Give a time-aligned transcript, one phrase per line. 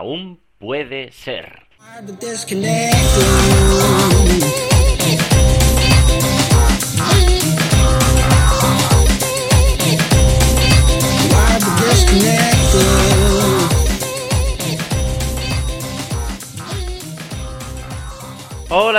[0.00, 1.68] aún puede ser.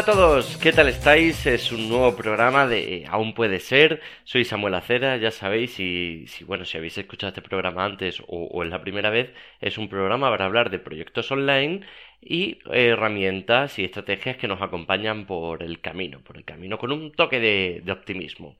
[0.01, 1.45] Hola a todos, ¿qué tal estáis?
[1.45, 4.01] Es un nuevo programa de Aún puede ser.
[4.23, 8.63] Soy Samuel Acera, ya sabéis, y si bueno, si habéis escuchado este programa antes o,
[8.63, 11.81] es la primera vez, es un programa para hablar de proyectos online
[12.19, 17.11] y herramientas y estrategias que nos acompañan por el camino, por el camino con un
[17.11, 18.55] toque de optimismo.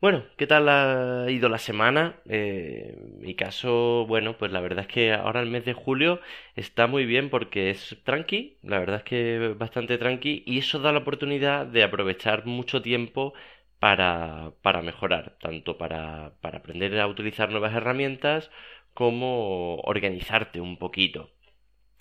[0.00, 2.20] Bueno, ¿qué tal ha ido la semana?
[2.28, 6.20] Eh, mi caso, bueno, pues la verdad es que ahora el mes de julio
[6.54, 10.92] está muy bien porque es tranqui, la verdad es que bastante tranqui y eso da
[10.92, 13.34] la oportunidad de aprovechar mucho tiempo
[13.80, 18.50] para, para mejorar, tanto para, para aprender a utilizar nuevas herramientas
[18.94, 21.30] como organizarte un poquito.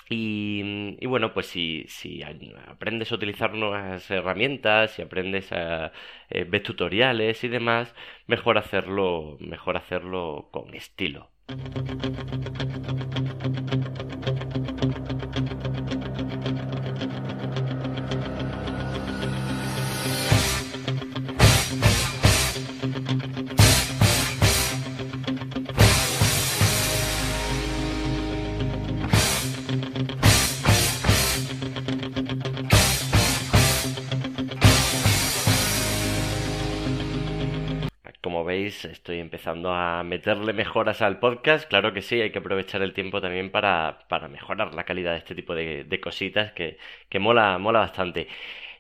[0.10, 1.86] Y, bueno, pues si,
[2.68, 5.92] aprendes a utilizar nuevas herramientas, si aprendes a
[6.30, 7.94] eh, ver tutoriales y demás,
[8.26, 11.30] mejor hacerlo, mejor hacerlo con estilo.
[38.86, 41.68] Estoy empezando a meterle mejoras al podcast.
[41.70, 45.18] Claro que sí, hay que aprovechar el tiempo también para, para mejorar la calidad de
[45.20, 46.78] este tipo de, cositas que,
[47.10, 48.28] que, mola, mola bastante.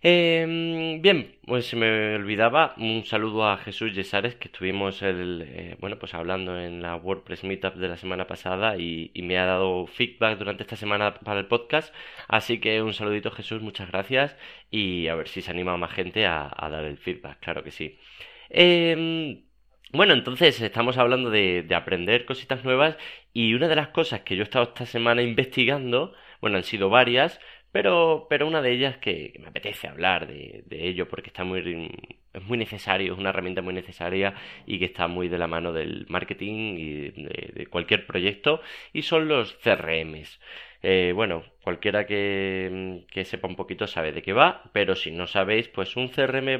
[0.01, 5.75] Em, bien, pues se me olvidaba un saludo a Jesús Yesares que estuvimos el, eh,
[5.79, 9.87] bueno, pues hablando en la WordPress Meetup de la semana pasada y, me ha dado
[9.87, 11.93] feedback durante esta semana para el podcast.
[12.27, 14.35] Así que un saludito Jesús, muchas gracias
[14.71, 17.71] y a ver si se anima más gente a, a dar el feedback, claro que
[17.71, 17.97] sí.
[18.49, 19.46] Eh,
[19.93, 22.97] bueno, entonces estamos hablando de, aprender cositas nuevas
[23.33, 26.89] y una de las cosas que yo he estado esta semana investigando, bueno, han sido
[26.89, 27.39] varias,
[27.71, 31.89] pero, pero una de ellas que, me apetece hablar de, ello porque está muy,
[32.33, 34.33] es muy necesario, es una herramienta muy necesaria
[34.65, 38.61] y que está muy de la mano del marketing y de cualquier proyecto
[38.93, 40.39] y son los CRMs.
[40.83, 45.27] Eh, bueno, cualquiera que, que, sepa un poquito sabe de qué va, pero si no
[45.27, 46.59] sabéis, pues un CRM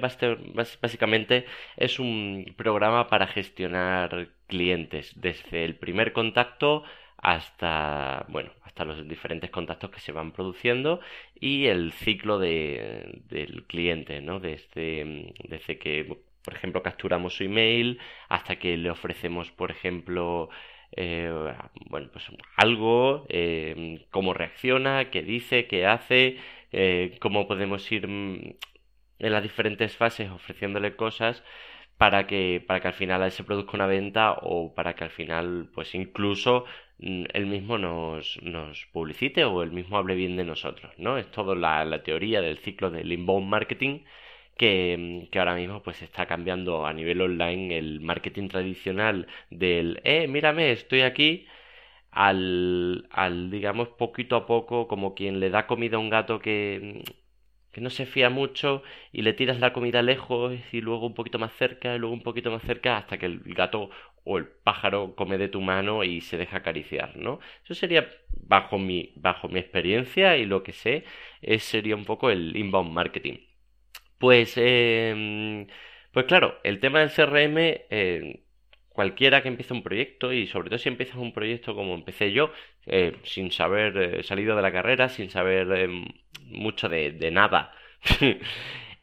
[0.81, 1.45] básicamente
[1.77, 6.83] es un programa para gestionar clientes, desde el primer contacto
[7.17, 10.99] hasta, bueno, hasta los diferentes contactos que se van produciendo
[11.39, 14.39] y el ciclo de, del cliente, ¿no?
[14.39, 17.99] Desde, desde que, por ejemplo, capturamos su email
[18.29, 20.49] hasta que le ofrecemos, por ejemplo,
[20.91, 21.31] eh,
[21.89, 22.25] bueno, pues
[22.55, 26.37] algo, eh, cómo reacciona, qué dice, qué hace,
[26.71, 28.55] eh, cómo podemos ir mm,
[29.19, 31.43] en las diferentes fases ofreciéndole cosas
[31.97, 35.69] para que, para que al final se produzca una venta o para que al final,
[35.73, 36.65] pues incluso
[36.99, 41.17] mm, él mismo nos, nos publicite o él mismo hable bien de nosotros, ¿no?
[41.17, 44.01] Es todo la, la teoría del ciclo del inbound marketing
[44.57, 50.71] que, ahora mismo pues está cambiando a nivel online el marketing tradicional del, eh, mírame,
[50.71, 51.47] estoy aquí,
[52.11, 57.03] al, al, digamos, poquito a poco, como quien le da comida a un gato que,
[57.71, 61.39] que no se fía mucho y le tiras la comida lejos y luego un poquito
[61.39, 63.89] más cerca y luego un poquito más cerca hasta que el gato
[64.23, 67.39] o el pájaro come de tu mano y se deja acariciar, ¿no?
[67.63, 71.05] Eso sería bajo mi, bajo mi experiencia y lo que sé,
[71.41, 73.46] es, sería un poco el inbound marketing.
[74.17, 75.67] Pues, eh,
[76.11, 78.41] pues claro, el tema del CRM, eh,
[78.89, 82.51] cualquiera que empiece un proyecto, y sobre todo si empiezas un proyecto como empecé yo,
[82.87, 86.05] eh, sin saber eh, salido de la carrera, sin saber em,
[86.45, 87.73] mucho de, de nada,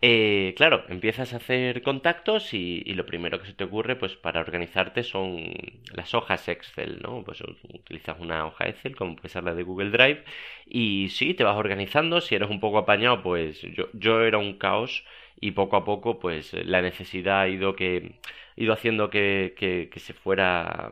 [0.07, 4.41] Eh, claro, empiezas a hacer contactos y, lo primero que se te ocurre, pues para
[4.41, 5.55] organizarte son
[5.95, 7.25] las hojas Excel, ¿no?
[7.25, 10.25] Pues utilizas una hoja Excel, como puede ser la de Google Drive,
[10.67, 12.21] y sí, te vas organizando.
[12.21, 15.05] Si eres un poco apañado, pues yo, yo era un caos
[15.41, 18.17] y poco a poco, pues la necesidad ha ido que
[18.57, 20.91] ido haciendo que, que, que se fuera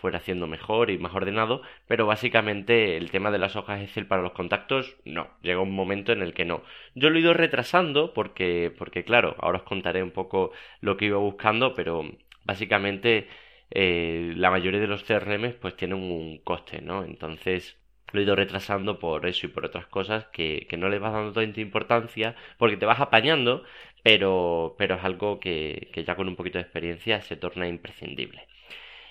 [0.00, 4.22] fuera haciendo mejor y más ordenado, pero básicamente el tema de las hojas Excel para
[4.22, 6.62] los contactos, no, llega un momento en el que no.
[6.94, 11.06] Yo lo he ido retrasando porque, porque claro, ahora os contaré un poco lo que
[11.06, 12.04] iba buscando, pero
[12.44, 13.28] básicamente
[13.70, 17.04] eh, la mayoría de los CRM pues tienen un coste, ¿no?
[17.04, 17.76] Entonces
[18.12, 21.12] lo he ido retrasando por eso y por otras cosas que, que no le vas
[21.12, 23.64] dando tanta importancia porque te vas apañando,
[24.02, 28.48] pero, pero es algo que, que ya con un poquito de experiencia se torna imprescindible.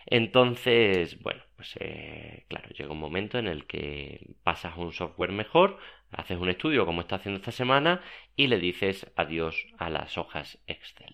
[0.08, 5.78] Entonces, bueno, pues eh, claro, llega un momento en el que pasas un software mejor,
[6.12, 8.02] haces un estudio como está haciendo esta semana
[8.38, 11.14] y le dices adiós a las hojas Excel.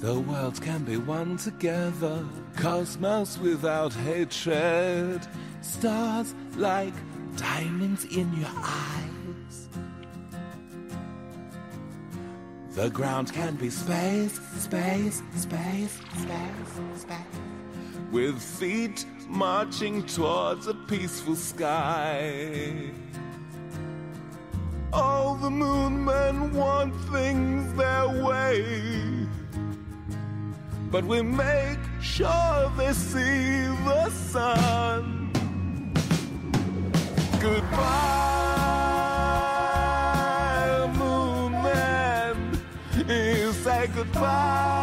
[0.00, 2.24] The world can be one together,
[2.56, 5.26] cosmos without hatred,
[5.60, 6.94] stars like
[7.36, 9.68] diamonds in your eyes.
[12.76, 17.47] The ground can be space, space, space, space, space.
[18.10, 22.90] With feet marching towards a peaceful sky.
[24.92, 29.26] All the moon men want things their way.
[30.90, 35.30] But we make sure they see the sun.
[37.38, 37.70] Goodbye,
[40.96, 42.58] moon man.
[43.06, 44.77] You say goodbye.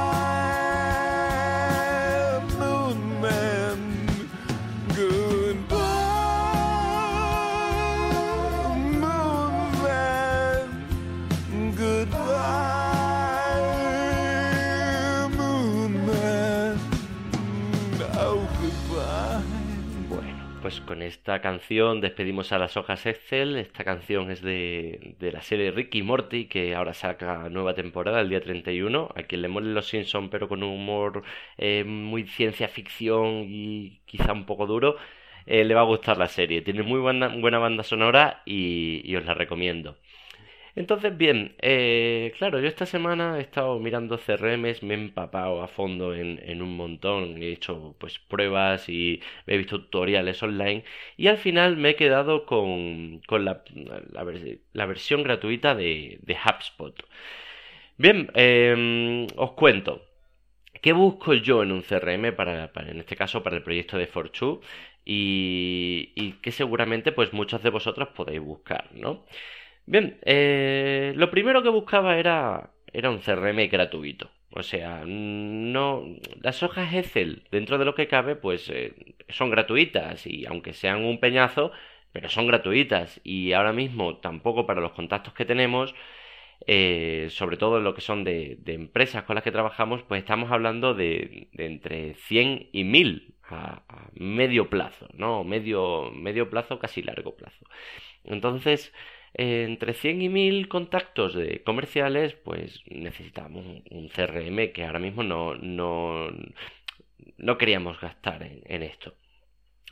[21.05, 23.57] Esta canción despedimos a las hojas Excel.
[23.57, 28.41] Esta canción es de, la serie Ricky Morty, que ahora saca nueva temporada el día
[28.41, 29.09] 31.
[29.15, 31.23] A quien le mole los Simpsons, pero con un humor
[31.57, 34.97] eh, muy ciencia ficción y quizá un poco duro,
[35.45, 36.61] eh, le va a gustar la serie.
[36.61, 39.97] Tiene muy buena, buena banda sonora y os la recomiendo.
[40.75, 45.67] Entonces, bien, eh, claro, yo esta semana he estado mirando CRMs, me he empapado a
[45.69, 50.83] fondo en, un montón, he hecho pues pruebas y he visto tutoriales online
[51.15, 53.63] y al final me he quedado con, la,
[54.73, 56.93] la, versión gratuita de, de HubSpot.
[57.97, 60.01] Bien, em, os cuento.
[60.81, 64.59] ¿Qué busco yo en un CRM para, en este caso para el proyecto de Fortune
[65.05, 69.25] y, y que seguramente pues muchos de vosotros podéis buscar, ¿no?
[69.85, 74.31] Bien, eh, lo primero que buscaba era, era un CRM gratuito.
[74.51, 76.05] O sea, no
[76.41, 78.93] las hojas Excel, dentro de lo que cabe, pues eh,
[79.29, 81.71] son gratuitas y aunque sean un peñazo,
[82.13, 85.93] pero son gratuitas y ahora mismo tampoco para los contactos que tenemos,
[86.67, 90.51] eh, sobre todo en lo que son de, empresas con las que trabajamos, pues estamos
[90.51, 95.43] hablando de, entre 100 y 1000 a, a, medio plazo, ¿no?
[95.43, 97.65] Medio, medio plazo, casi largo plazo.
[98.23, 98.93] Entonces,
[99.37, 105.55] entre 100 y 1000 contactos de comerciales, pues necesitamos un, CRM que ahora mismo no,
[105.55, 106.29] no,
[107.37, 109.13] no queríamos gastar en, esto.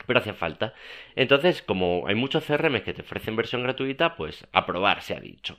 [0.06, 0.74] Pero hacía falta.
[1.14, 5.58] Entonces, como hay muchos CRM que te ofrecen versión gratuita, pues aprobar se ha dicho.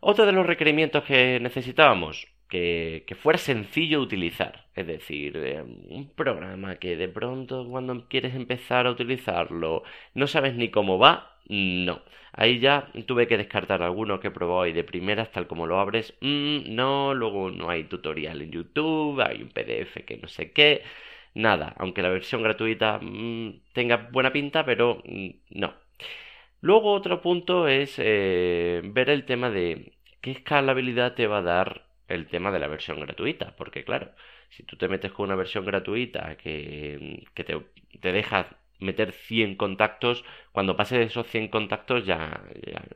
[0.00, 4.66] Otro de los requerimientos que necesitábamos, que, fuera sencillo utilizar.
[4.74, 9.82] Es decir, eh, un programa que de pronto cuando quieres empezar a utilizarlo
[10.14, 12.02] no sabes ni cómo va, no.
[12.32, 15.80] Ahí ya tuve que descartar alguno que he probado y de primeras, tal como lo
[15.80, 20.52] abres, mm, no, luego no hay tutorial en YouTube, hay un PDF que no sé
[20.52, 20.82] qué,
[21.34, 25.74] nada, aunque la versión gratuita mm, tenga buena pinta, pero mm, no.
[26.60, 31.87] Luego otro punto es eh, ver el tema de qué escalabilidad te va a dar
[32.08, 34.10] el tema de la versión gratuita, porque claro,
[34.50, 37.60] si tú te metes con una versión gratuita que, que te,
[38.00, 38.48] te deja
[38.80, 42.42] meter 100 contactos, cuando pases esos 100 contactos ya,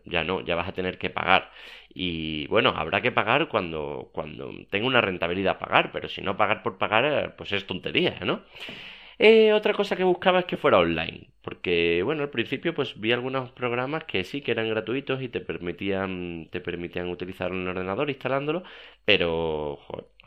[0.04, 1.50] ya, no, ya vas a tener que pagar.
[1.94, 6.62] Y bueno, habrá que pagar cuando, cuando tenga una rentabilidad pagar, pero si no pagar
[6.62, 8.42] por pagar, pues es tontería, ¿no?
[9.24, 13.12] Eh, otra cosa que buscaba es que fuera online, porque bueno, al principio pues vi
[13.12, 18.10] algunos programas que sí que eran gratuitos y te permitían, te permitían utilizar un ordenador
[18.10, 18.64] instalándolo,
[19.04, 19.78] pero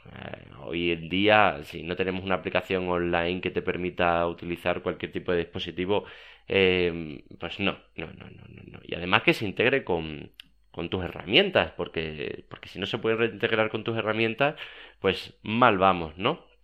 [0.05, 5.11] eh, hoy en día, si no tenemos una aplicación online que te permita utilizar cualquier
[5.11, 6.05] tipo de dispositivo,
[6.47, 8.79] eh, pues no, no, no, no, no.
[8.85, 10.31] Y además que se integre con,
[10.71, 14.55] con tus herramientas, porque, porque si no se puede reintegrar con tus herramientas,
[15.01, 16.54] pues mal vamos, ¿no?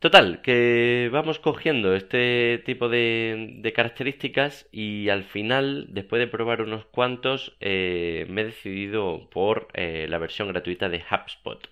[0.00, 6.84] Total, que vamos cogiendo este tipo de, características y al final, después de probar unos
[6.86, 11.68] cuantos, eh, me he decidido por eh, la versión gratuita de HubSpot.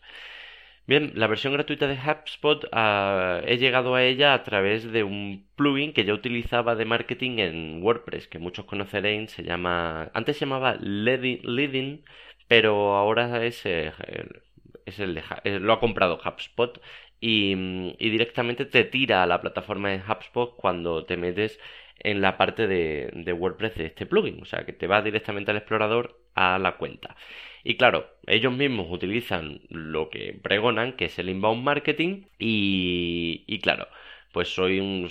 [0.88, 5.47] Bien, la versión gratuita de HubSpot ah, he llegado a ella a través de un
[5.56, 10.47] plugin que yo utilizaba de marketing en WordPress, que muchos conoceréis, se llama, antes se
[10.47, 12.04] llamaba Leading,
[12.49, 13.92] pero ahora es, eh,
[14.87, 15.21] es el
[15.61, 16.80] lo ha comprado HubSpot
[17.20, 21.58] Mm, y, directamente te tira a la plataforma de HubSpot cuando te metes
[21.99, 24.42] en la parte de, WordPress de este plugin.
[24.42, 27.16] O sea, que te va directamente al explorador a la cuenta.
[27.64, 33.58] Y claro, ellos mismos utilizan lo que pregonan, que es el inbound marketing, y, y
[33.61, 33.88] claro,
[34.37, 35.08] pues son,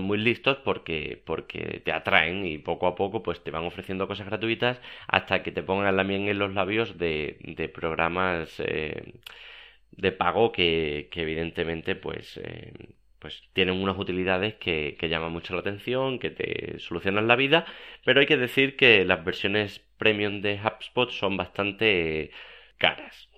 [0.00, 4.26] muy listos porque, porque te atraen y poco a poco pues te van ofreciendo cosas
[4.26, 9.14] gratuitas hasta que te pongan la miel en los labios de, de programas eh,
[9.96, 12.72] de pago que, evidentemente pues eh,
[13.18, 17.64] pues tienen unas utilidades que, llaman mucho la atención, que te solucionan la vida,
[18.04, 22.30] pero hay que decir que las versiones premium de HubSpot son bastante
[22.76, 23.30] caras.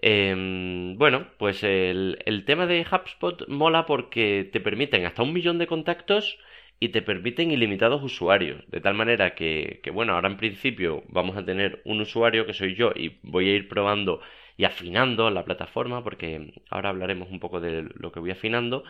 [0.00, 5.66] Em, bueno, pues el, tema de HubSpot mola porque te permiten hasta un millón de
[5.66, 6.38] contactos
[6.78, 8.62] y te permiten ilimitados usuarios.
[8.68, 12.74] De tal manera que, bueno, ahora en principio vamos a tener un usuario que soy
[12.74, 14.20] yo y voy a ir probando
[14.58, 18.84] y afinando la plataforma porque ahora hablaremos un poco de lo que voy afinando.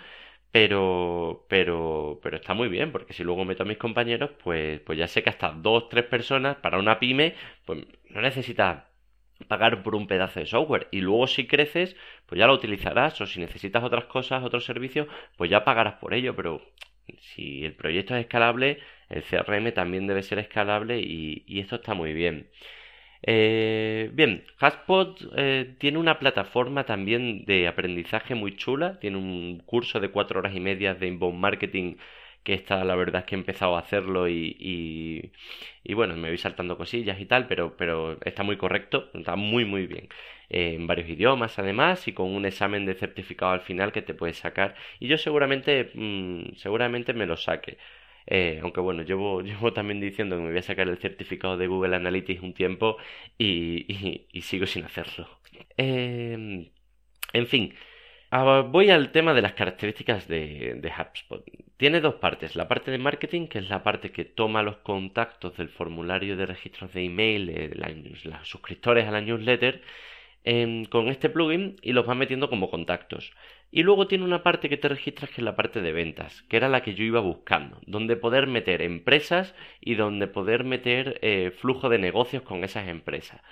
[0.50, 4.98] Pero, pero, pero está muy bien, porque si luego meto a mis compañeros, pues, pues
[4.98, 7.34] ya sé que hasta dos, tres personas para una pyme,
[7.66, 8.84] pues no necesitas
[9.46, 11.96] pagar por un pedazo de software y luego si creces
[12.26, 15.06] pues ya lo utilizarás o si necesitas otras cosas, otros servicios
[15.36, 16.60] pues ya pagarás por ello pero
[17.20, 22.12] si el proyecto es escalable el CRM también debe ser escalable y, esto está muy
[22.12, 22.50] bien
[23.22, 30.00] eh, bien, HubSpot eh, tiene una plataforma también de aprendizaje muy chula, tiene un curso
[30.00, 31.96] de cuatro horas y media de inbound marketing
[32.44, 35.32] que esta la verdad es que he empezado a hacerlo y,
[35.94, 39.86] bueno, me voy saltando cosillas y tal, pero, pero está muy correcto, está muy muy
[39.86, 40.08] bien.
[40.50, 44.14] Eh, en varios idiomas además y con un examen de certificado al final que te
[44.14, 44.74] puedes sacar.
[44.98, 47.78] Y yo seguramente mm, seguramente me lo saque
[48.28, 51.66] eh, aunque bueno, llevo, llevo también diciendo que me voy a sacar el certificado de
[51.66, 52.96] Google Analytics un tiempo
[53.38, 55.28] y, sigo sin hacerlo.
[55.76, 56.70] Eh,
[57.32, 57.74] en fin,
[58.30, 61.42] Ah, voy al tema de las características de, HubSpot.
[61.78, 62.56] Tiene dos partes.
[62.56, 66.44] La parte de marketing, que es la parte que toma los contactos del formulario de
[66.44, 67.68] registros de email, de
[68.24, 69.82] los suscriptores a la newsletter,
[70.44, 73.32] em, con este plugin y los va metiendo como contactos.
[73.70, 76.56] Y luego tiene una parte que te registras que es la parte de ventas, que
[76.56, 81.50] era la que yo iba buscando, donde poder meter empresas y donde poder meter eh,
[81.50, 83.42] flujo de negocios con esas empresas.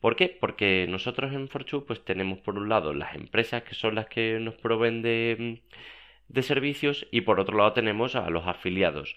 [0.00, 0.28] ¿Por qué?
[0.40, 4.38] Porque nosotros en Fortune pues tenemos por un lado las empresas que son las que
[4.40, 5.62] nos proveen de,
[6.42, 9.16] servicios y por otro lado tenemos a los afiliados.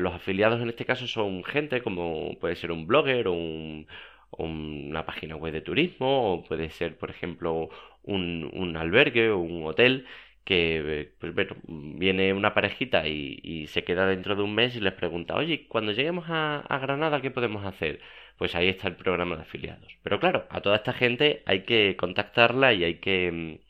[0.00, 3.86] los afiliados en este caso son gente como puede ser un blogger o un,
[4.30, 7.70] una página web de turismo o puede ser por ejemplo
[8.08, 10.06] un, albergue o un hotel
[10.44, 14.94] que pues, bueno, viene una parejita y, se queda dentro de un mes y les
[14.94, 18.00] pregunta, oye, cuando lleguemos a, Granada, ¿qué podemos hacer?
[18.38, 19.98] pues ahí está el programa de afiliados.
[20.02, 23.60] Pero claro, a toda esta gente hay que contactarla y hay que,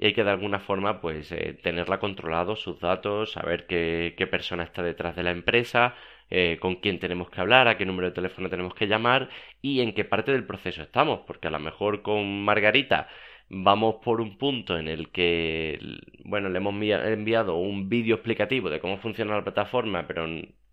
[0.00, 4.64] hay que de alguna forma pues eh, tenerla controlado, sus datos, saber qué, qué persona
[4.64, 5.94] está detrás de la empresa,
[6.30, 9.28] eh, con quién tenemos que hablar, a qué número de teléfono tenemos que llamar
[9.62, 13.08] y en qué parte del proceso estamos, porque a lo mejor con Margarita
[13.50, 15.78] vamos por un punto en el que,
[16.24, 20.26] bueno, le hemos enviado un vídeo explicativo de cómo funciona la plataforma, pero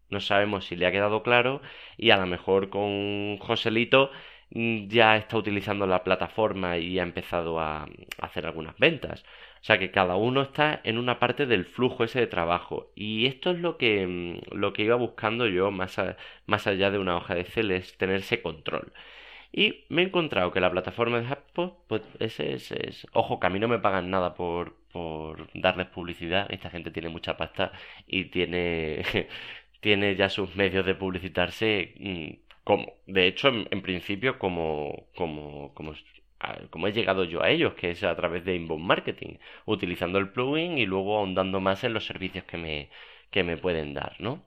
[0.09, 1.61] no sabemos si le ha quedado claro
[1.97, 4.11] y a lo mejor con Joselito
[4.49, 7.87] ya está utilizando la plataforma y ha empezado a,
[8.21, 9.23] hacer algunas ventas.
[9.61, 12.91] O sea que cada uno está en una parte del flujo ese de trabajo.
[12.95, 15.97] Y esto es lo que, lo que iba buscando yo más,
[16.45, 18.93] más allá de una hoja de Excel, es tener ese control.
[19.57, 23.49] Y me he encontrado que la plataforma de HubSpot, pues ese es, Ojo, que a
[23.49, 26.45] mí no me pagan nada por, por darles publicidad.
[26.51, 27.71] Esta gente tiene mucha pasta
[28.05, 29.03] y tiene
[29.81, 35.93] tiene ya sus medios de publicitarse mm, como, de hecho, en, principio, como, como, como,
[36.69, 40.29] como he llegado yo a ellos, que es a través de inbound marketing, utilizando el
[40.29, 42.89] plugin y luego ahondando más en los servicios que me,
[43.31, 44.46] que me pueden dar, ¿no?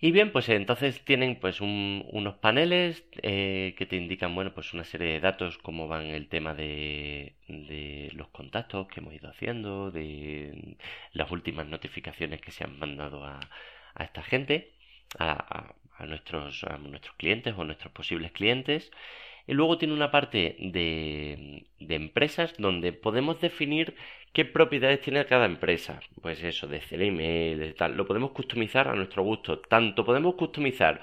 [0.00, 4.84] Y bien, pues entonces tienen pues unos paneles eh, que te indican, bueno, pues una
[4.84, 9.90] serie de datos, cómo van el tema de, de los contactos que hemos ido haciendo,
[9.90, 10.76] de
[11.12, 13.40] las últimas notificaciones que se han mandado a,
[13.94, 14.72] a esta gente,
[15.18, 15.74] a,
[16.06, 18.90] nuestros, a nuestros clientes o nuestros posibles clientes.
[19.46, 23.94] Y luego tiene una parte de, de, empresas donde podemos definir
[24.32, 26.00] qué propiedades tiene cada empresa.
[26.22, 27.96] Pues eso, de email, de tal.
[27.96, 29.58] Lo podemos customizar a nuestro gusto.
[29.60, 31.02] Tanto podemos customizar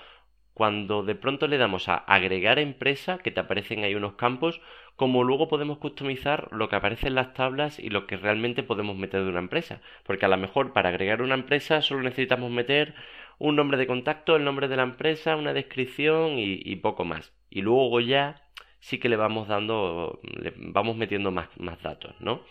[0.54, 4.62] cuando de pronto le damos a agregar empresa, que te aparecen ahí unos campos,
[4.96, 8.96] como luego podemos customizar lo que aparece en las tablas y lo que realmente podemos
[8.98, 9.82] meter de una empresa.
[10.04, 12.94] Porque a lo mejor para agregar una empresa solo necesitamos meter
[13.40, 17.34] un nombre de contacto, el nombre de la empresa, una descripción y, poco más.
[17.52, 18.42] Y luego ya
[18.80, 22.44] sí que le vamos dando, le vamos metiendo más, más datos, ¿no?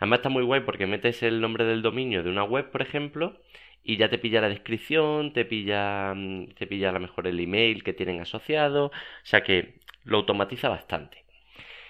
[0.00, 3.38] Además está muy guay porque metes el nombre del dominio de una web, por ejemplo,
[3.84, 7.38] y ya te pilla la descripción, te pilla, mm, te pilla a lo mejor el
[7.38, 11.24] email que tienen asociado, o sea que lo automatiza bastante.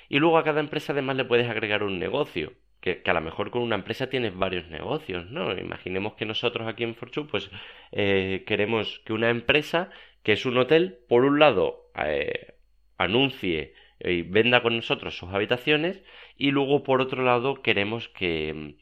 [0.08, 3.50] Y luego a cada empresa además le puedes agregar un negocio, que, a lo mejor
[3.50, 5.56] con una empresa tienes varios negocios, ¿no?
[5.58, 7.50] Imaginemos que nosotros aquí en Fortune pues
[7.92, 9.90] eh, queremos que una empresa
[10.22, 12.55] que es un hotel, por un lado, eh,
[12.98, 16.02] anuncie y venda con nosotros sus habitaciones
[16.36, 18.76] y luego por otro lado queremos que,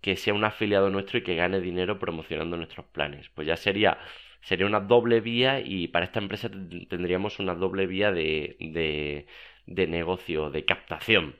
[0.00, 3.28] que sea un afiliado nuestro y que gane dinero promocionando nuestros planes.
[3.30, 3.98] Pues ya sería
[4.42, 6.50] sería una doble vía y para esta empresa
[6.88, 9.26] tendríamos una doble vía de, de,
[9.66, 11.36] de negocio, de captación.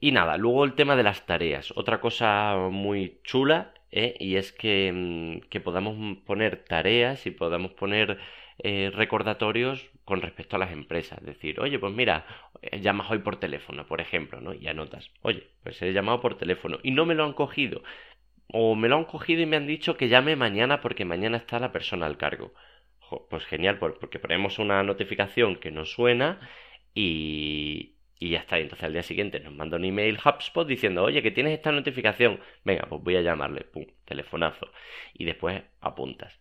[0.00, 1.72] Y nada, luego el tema de las tareas.
[1.76, 4.16] Otra cosa muy chula ¿eh?
[4.18, 8.18] y es que, mm, que, podamos poner tareas y podamos poner
[8.62, 11.22] eh, recordatorios con respecto a las empresas.
[11.24, 12.26] Decir, oye, pues mira,
[12.62, 14.54] eh, llamas hoy por teléfono, por ejemplo, ¿no?
[14.54, 17.82] Y anotas, oye, pues he llamado por teléfono y no me lo han cogido.
[18.52, 21.58] O me lo han cogido y me han dicho que llame mañana porque mañana está
[21.60, 22.52] la persona al cargo.
[23.30, 26.40] pues genial, porque ponemos una notificación que no suena
[26.94, 28.58] y, y ya está.
[28.58, 31.72] Y entonces al día siguiente nos manda un email HubSpot diciendo, oye, que tienes esta
[31.72, 32.38] notificación.
[32.64, 33.62] Venga, pues voy a llamarle.
[33.62, 34.70] Pum, telefonazo.
[35.14, 36.38] Y después apuntas.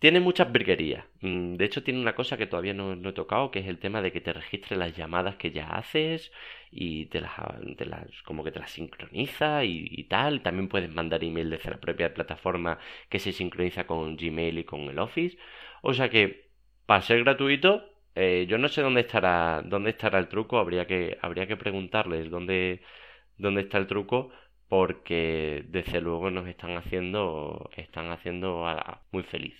[0.00, 1.04] Tiene muchas virguerías.
[1.20, 4.02] Mm, de hecho, tiene una cosa que todavía no, he tocado, que es el tema
[4.02, 6.32] de que te registre las llamadas que ya haces
[6.72, 7.32] y te las,
[7.78, 10.42] las como que te las sincroniza y, y, tal.
[10.42, 14.80] También puedes mandar email desde la propia plataforma que se sincroniza con Gmail y con
[14.90, 15.38] el Office.
[15.82, 16.50] O sea que,
[16.86, 21.18] para ser gratuito, eh, yo no sé dónde estará, dónde estará el truco, habría que,
[21.22, 22.82] habría que preguntarles dónde,
[23.36, 24.30] dónde está el truco,
[24.68, 28.64] porque desde luego nos están haciendo, están haciendo
[29.12, 29.54] muy feliz.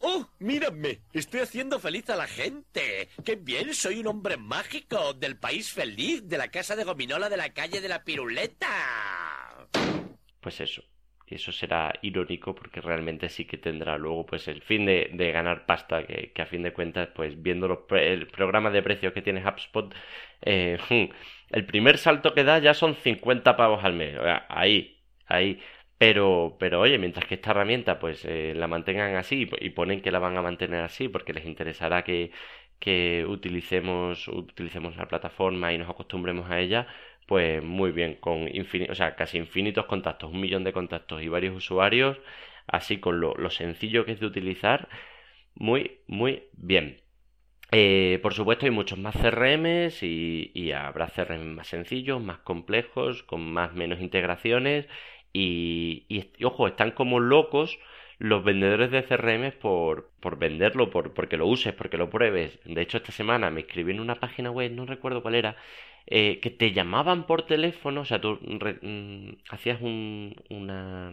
[0.00, 1.00] ¡Oh, mírame!
[1.12, 3.08] Estoy haciendo feliz a la gente.
[3.22, 3.74] ¡Qué bien!
[3.74, 7.80] Soy un hombre mágico del país feliz, de la casa de gominola de la calle
[7.82, 9.68] de la piruleta.
[10.40, 10.82] Pues eso
[11.26, 16.04] eso será irónico porque realmente sí que tendrá luego pues el fin de, ganar pasta
[16.06, 19.94] que, a fin de cuentas pues viendo los el programa de precios que tiene HubSpot
[20.42, 20.78] eh,
[21.50, 24.16] el primer salto que da ya son 50 pavos al mes
[24.48, 24.94] ahí
[25.26, 25.60] ahí.
[25.98, 30.10] Pero pero oye mientras que esta herramienta pues eh, la mantengan así y ponen que
[30.10, 32.32] la van a mantener así porque les interesará que
[32.80, 36.86] que utilicemos utilicemos la plataforma y nos acostumbremos a ella
[37.26, 38.48] pues muy bien, con
[38.90, 42.18] o sea, casi infinitos contactos, un millón de contactos y varios usuarios,
[42.66, 44.88] así con lo, sencillo que es de utilizar,
[45.54, 47.00] muy, muy bien.
[47.72, 53.52] Eh, por supuesto hay muchos más CRMs y, habrá CRM más sencillos, más complejos, con
[53.52, 54.86] más menos integraciones
[55.32, 57.78] y, y, ojo, están como locos
[58.18, 62.58] los vendedores de CRM por, por venderlo, por, porque lo uses, porque lo pruebes.
[62.64, 65.56] De hecho, esta semana me escribí en una página web, no recuerdo cuál era,
[66.06, 71.10] eh, que te llamaban por teléfono, o sea, tú mm, hacías un, una,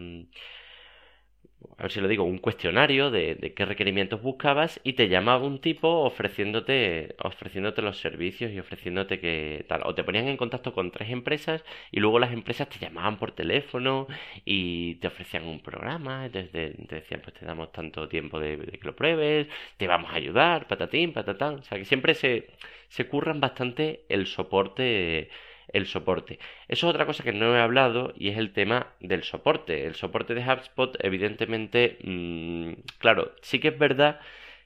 [1.81, 5.59] a ver si lo digo, un cuestionario de, qué requerimientos buscabas y te llamaba un
[5.61, 9.81] tipo ofreciéndote, ofreciéndote los servicios y ofreciéndote que tal.
[9.85, 13.31] O te ponían en contacto con tres empresas y luego las empresas te llamaban por
[13.31, 14.05] teléfono
[14.45, 16.27] y te ofrecían un programa.
[16.27, 20.15] Entonces te, decían, pues te damos tanto tiempo de, que lo pruebes, te vamos a
[20.17, 21.55] ayudar, patatín, patatán.
[21.55, 22.47] O sea que siempre se,
[22.89, 25.29] se curran bastante el soporte
[25.73, 26.39] el soporte.
[26.67, 29.85] Eso es otra cosa que no he hablado y es el tema del soporte.
[29.85, 34.19] El soporte de HubSpot, evidentemente, mm, claro, sí que es verdad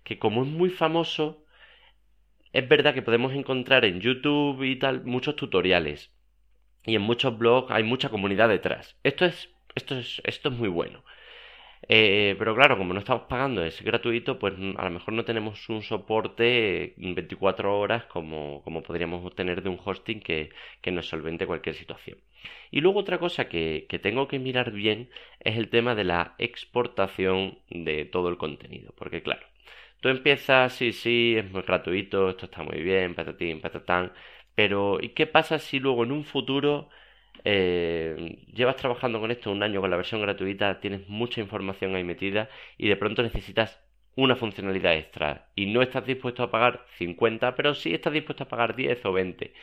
[0.04, 1.46] que como es muy famoso,
[2.54, 6.12] es verdad que podemos encontrar en YouTube y tal muchos tutoriales.
[6.86, 8.98] Y en muchos blogs hay mucha comunidad detrás.
[9.04, 11.04] Esto es, esto es, esto es muy bueno.
[11.88, 15.70] Eh, pero claro, como no estamos pagando, es gratuito, pues a lo mejor no tenemos
[15.70, 20.50] un soporte 24 horas como, como podríamos obtener de un hosting que,
[20.82, 22.18] que, nos solvente cualquier situación.
[22.72, 26.36] Y luego otra cosa que, que tengo que mirar bien es el tema de la
[26.40, 28.94] exportación de todo el contenido.
[28.98, 29.46] Porque claro,
[30.02, 34.12] tú empiezas, sí, sí, es muy gratuito, esto está muy bien, patatín, patatán,
[34.56, 36.90] pero ¿y qué pasa si luego en un futuro
[37.44, 42.04] eh, llevas trabajando con esto un año con la versión gratuita, tienes mucha información ahí
[42.04, 43.80] metida y de pronto necesitas
[44.16, 45.50] una funcionalidad extra.
[45.56, 49.14] Y no estás dispuesto a pagar 50, pero sí estás dispuesto a pagar 10 o
[49.14, 49.54] 20,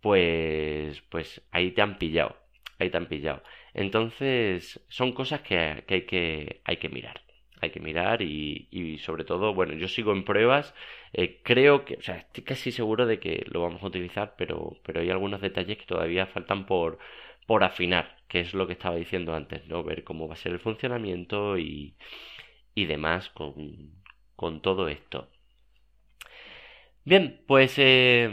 [0.00, 2.36] pues, pues ahí te han pillado,
[2.78, 3.42] ahí te han pillado.
[3.74, 7.25] Entonces son cosas que, hay, que hay que mirar
[7.60, 10.74] hay que mirar y, sobre todo, bueno, yo sigo en pruebas,
[11.12, 14.78] eh, creo que, o sea, estoy casi seguro de que lo vamos a utilizar, pero,
[14.84, 16.98] pero hay algunos detalles que todavía faltan por,
[17.46, 19.82] por afinar, que es lo que estaba diciendo antes, ¿no?
[19.84, 21.94] Ver cómo va a ser el funcionamiento y,
[22.74, 23.92] y demás con,
[24.36, 25.28] con todo esto.
[27.04, 28.28] Bien, pues, eh,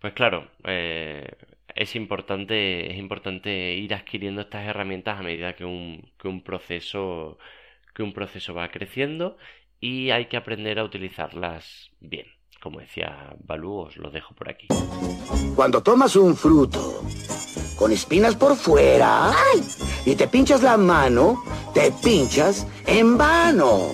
[0.00, 1.26] pues claro, eh,
[1.74, 7.38] es importante, es importante ir adquiriendo estas herramientas a medida que un, que un proceso
[7.98, 9.36] que un proceso va creciendo
[9.80, 12.26] y hay que aprender a utilizarlas bien.
[12.62, 14.68] Como decía Balú, os lo dejo por aquí.
[15.56, 17.02] Cuando tomas un fruto
[17.76, 19.32] con espinas por fuera
[20.06, 21.42] y te pinchas la mano,
[21.74, 23.88] te pinchas en vano.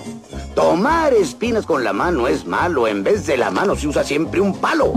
[0.53, 2.87] Tomar espinas con la mano es malo.
[2.87, 4.93] En vez de la mano se usa siempre un palo.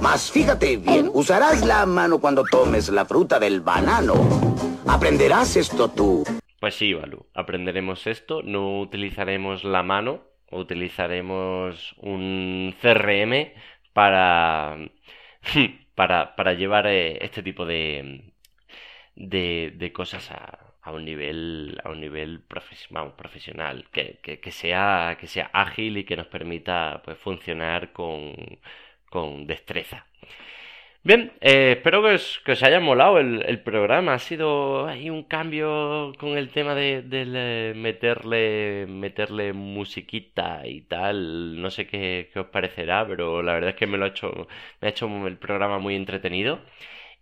[0.00, 4.14] Mas fíjate bien, usarás la mano cuando tomes la fruta del banano.
[4.86, 6.24] Aprenderás esto tú.
[6.60, 8.42] Pues sí, Balú, aprenderemos esto.
[8.42, 13.52] No utilizaremos la mano, utilizaremos un CRM
[13.92, 14.76] para,
[16.36, 18.32] para, llevar eh, este tipo de,
[19.16, 25.50] de, cosas a, a un nivel a un nivel profesional que, que, sea que sea
[25.52, 28.34] ágil y que nos permita pues funcionar con,
[29.10, 30.07] con destreza
[31.02, 34.14] bien eh, espero que os, que os, haya molado el, el, programa.
[34.14, 41.60] Ha sido hay un cambio con el tema de, de, meterle meterle musiquita y tal.
[41.60, 44.48] No sé qué, qué, os parecerá pero la verdad es que me lo ha hecho
[44.80, 46.60] me ha hecho el programa muy entretenido.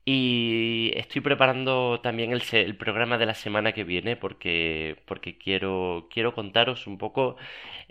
[0.08, 6.08] Y estoy preparando también el, el, programa de la semana que viene porque, porque quiero,
[6.12, 7.36] quiero contaros un poco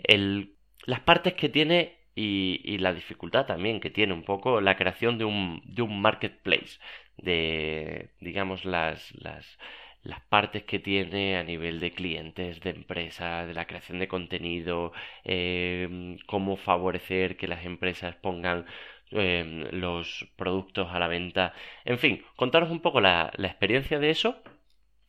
[0.02, 0.54] el,
[0.86, 5.24] las partes que tiene y, la dificultad también que tiene un poco la creación de
[5.24, 6.78] un, de un marketplace,
[7.16, 9.58] de digamos las, las,
[10.02, 14.92] las partes que tiene a nivel de clientes, de empresas, de la creación de contenido,
[15.24, 18.66] eh, cómo favorecer que las empresas pongan
[19.10, 21.54] Em, los productos a la venta.
[21.84, 24.42] En fin, contaros un poco la, experiencia de eso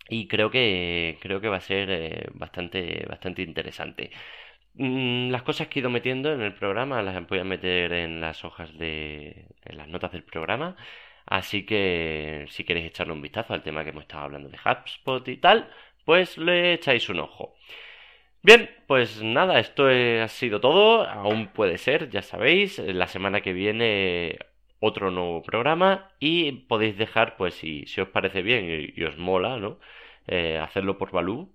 [0.09, 4.11] y creo que creo que va a ser eh, bastante bastante interesante.
[4.77, 8.21] Mm, las cosas que he ido metiendo en el programa las voy a meter en
[8.21, 10.75] las hojas de en las notas del programa.
[11.25, 15.27] Así que si queréis echarle un vistazo al tema que hemos estado hablando de HubSpot
[15.27, 15.69] y tal,
[16.05, 17.55] pues le echáis un ojo.
[18.43, 21.03] Bien, pues nada, esto ha sido todo.
[21.07, 22.79] Aún puede ser, ya sabéis.
[22.79, 24.37] La semana que viene
[24.79, 29.79] otro nuevo programa y podéis dejar, pues si, os parece bien y, os mola, ¿no?
[30.27, 31.51] Eh, hacerlo por Balú.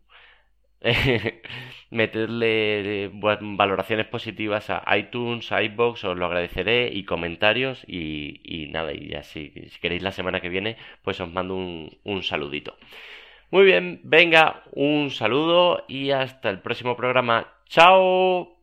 [1.90, 8.92] meterle valoraciones positivas a iTunes, a iBox, os lo agradeceré y comentarios y, y nada,
[8.92, 12.77] y así si queréis la semana que viene, pues os mando un, un saludito.
[13.51, 17.49] Muy bien, venga, un saludo y hasta el próximo programa.
[17.66, 18.62] ¡Chao!